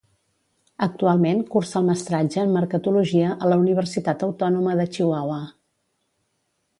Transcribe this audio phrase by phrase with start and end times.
[0.85, 5.39] Actualment cursa el Mestratge en Mercatologia a la Universitat Autònoma de Chihuahua.